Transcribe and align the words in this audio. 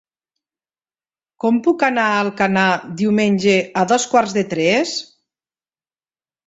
Com 1.43 1.59
puc 1.67 1.85
anar 1.89 2.07
a 2.13 2.17
Alcanar 2.23 2.65
diumenge 3.03 3.55
a 3.83 3.87
dos 3.95 4.11
quarts 4.17 4.39
de 4.41 4.49
tres? 4.57 4.99